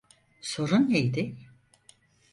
[0.41, 1.35] Sorun neydi?